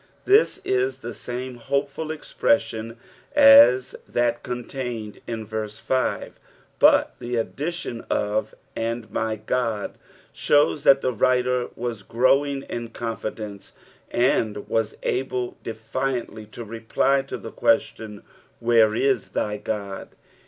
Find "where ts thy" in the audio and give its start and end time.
18.59-19.57